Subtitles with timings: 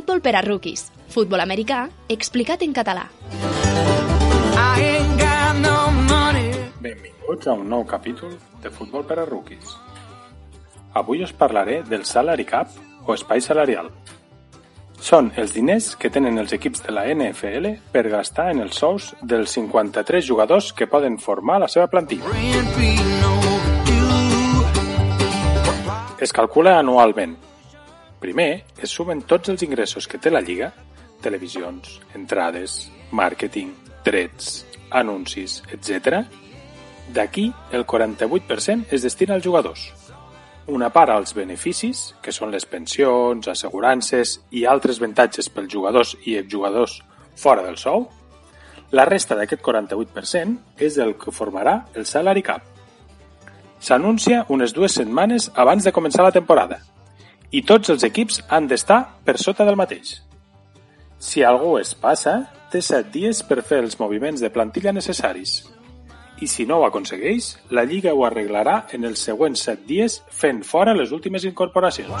[0.00, 0.86] Futbol per a rookies.
[1.12, 3.02] Futbol americà explicat en català.
[6.80, 8.32] Benvinguts a un nou capítol
[8.62, 9.74] de Futbol per a rookies.
[10.96, 12.72] Avui us parlaré del salary cap
[13.04, 13.90] o espai salarial.
[14.96, 19.10] Són els diners que tenen els equips de la NFL per gastar en els sous
[19.20, 22.24] dels 53 jugadors que poden formar la seva plantilla.
[26.24, 27.36] Es calcula anualment.
[28.20, 30.68] Primer, es sumen tots els ingressos que té la Lliga,
[31.24, 33.70] televisions, entrades, màrqueting,
[34.04, 36.20] drets, anuncis, etc.
[37.16, 39.86] D'aquí, el 48% es destina als jugadors.
[40.68, 46.36] Una part als beneficis, que són les pensions, assegurances i altres avantatges pels jugadors i
[46.36, 47.00] exjugadors
[47.40, 48.04] fora del sou.
[48.92, 52.68] La resta d'aquest 48% és el que formarà el salary cap.
[53.80, 56.82] S'anuncia unes dues setmanes abans de començar la temporada
[57.50, 60.20] i tots els equips han d'estar per sota del mateix.
[61.18, 62.36] Si algú es passa,
[62.70, 65.64] té 7 dies per fer els moviments de plantilla necessaris.
[66.40, 70.62] I si no ho aconsegueix, la Lliga ho arreglarà en els següents 7 dies fent
[70.64, 72.14] fora les últimes incorporacions.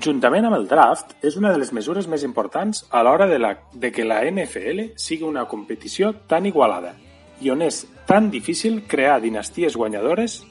[0.00, 3.56] Juntament amb el draft, és una de les mesures més importants a l'hora de, la,
[3.72, 6.94] de que la NFL sigui una competició tan igualada
[7.40, 10.42] i on és tan difícil crear dinasties guanyadores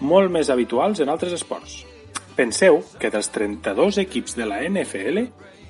[0.00, 1.82] molt més habituals en altres esports.
[2.38, 5.24] Penseu que dels 32 equips de la NFL,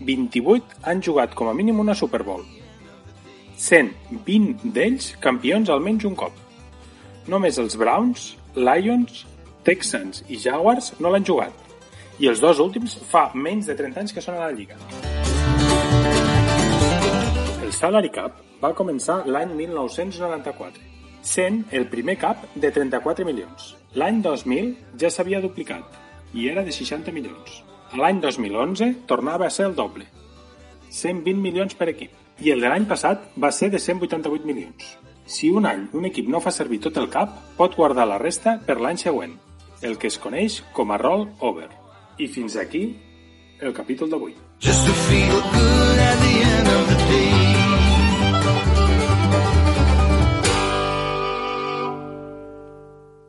[0.04, 2.44] 28 han jugat com a mínim una Super Bowl,
[3.56, 3.94] sent
[4.26, 6.34] 20 d'ells campions almenys un cop.
[7.28, 9.24] Només els Browns, Lions,
[9.64, 11.52] Texans i Jaguars no l'han jugat,
[12.18, 14.78] i els dos últims fa menys de 30 anys que són a la Lliga.
[17.64, 20.86] El Salary Cap va començar l'any 1994,
[21.22, 23.77] sent el primer cap de 34 milions.
[23.96, 25.96] L'any 2000 ja s'havia duplicat
[26.36, 27.62] i era de 60 milions.
[27.88, 30.04] A l'any 2011 tornava a ser el doble,
[30.92, 32.12] 120 milions per equip,
[32.44, 34.98] i el de l'any passat va ser de 188 milions.
[35.24, 38.58] Si un any un equip no fa servir tot el cap, pot guardar la resta
[38.66, 39.38] per l'any següent,
[39.80, 41.70] el que es coneix com a roll over.
[42.18, 42.84] I fins aquí
[43.60, 44.36] el capítol d'avui.
[44.60, 46.47] Just to feel good at the